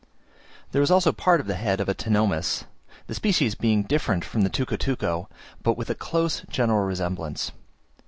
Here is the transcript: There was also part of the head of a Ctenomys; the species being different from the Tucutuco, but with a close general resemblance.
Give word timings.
There 0.71 0.81
was 0.81 0.89
also 0.89 1.11
part 1.11 1.39
of 1.41 1.45
the 1.45 1.53
head 1.53 1.79
of 1.79 1.87
a 1.87 1.93
Ctenomys; 1.93 2.63
the 3.05 3.13
species 3.13 3.53
being 3.53 3.83
different 3.83 4.25
from 4.25 4.41
the 4.41 4.49
Tucutuco, 4.49 5.27
but 5.61 5.77
with 5.77 5.91
a 5.91 5.93
close 5.93 6.41
general 6.49 6.83
resemblance. 6.83 7.51